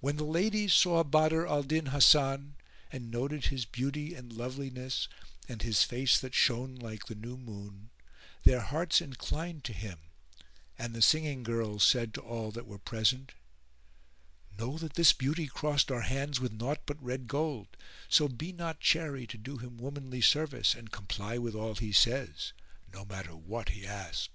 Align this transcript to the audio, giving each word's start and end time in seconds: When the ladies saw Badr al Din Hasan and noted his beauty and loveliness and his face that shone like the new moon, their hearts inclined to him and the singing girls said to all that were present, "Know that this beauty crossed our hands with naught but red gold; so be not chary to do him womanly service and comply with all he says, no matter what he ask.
When 0.00 0.18
the 0.18 0.24
ladies 0.24 0.74
saw 0.74 1.02
Badr 1.02 1.46
al 1.46 1.62
Din 1.62 1.86
Hasan 1.96 2.56
and 2.92 3.10
noted 3.10 3.46
his 3.46 3.64
beauty 3.64 4.14
and 4.14 4.30
loveliness 4.30 5.08
and 5.48 5.62
his 5.62 5.82
face 5.82 6.20
that 6.20 6.34
shone 6.34 6.74
like 6.76 7.06
the 7.06 7.14
new 7.14 7.38
moon, 7.38 7.88
their 8.44 8.60
hearts 8.60 9.00
inclined 9.00 9.64
to 9.64 9.72
him 9.72 9.98
and 10.78 10.94
the 10.94 11.00
singing 11.00 11.42
girls 11.42 11.82
said 11.84 12.12
to 12.12 12.20
all 12.20 12.50
that 12.50 12.66
were 12.66 12.76
present, 12.76 13.32
"Know 14.58 14.76
that 14.76 14.92
this 14.92 15.14
beauty 15.14 15.46
crossed 15.46 15.90
our 15.90 16.02
hands 16.02 16.38
with 16.38 16.52
naught 16.52 16.82
but 16.84 17.02
red 17.02 17.26
gold; 17.26 17.78
so 18.10 18.28
be 18.28 18.52
not 18.52 18.78
chary 18.80 19.26
to 19.26 19.38
do 19.38 19.56
him 19.56 19.78
womanly 19.78 20.20
service 20.20 20.74
and 20.74 20.92
comply 20.92 21.38
with 21.38 21.54
all 21.54 21.76
he 21.76 21.92
says, 21.92 22.52
no 22.92 23.06
matter 23.06 23.34
what 23.34 23.70
he 23.70 23.86
ask. 23.86 24.28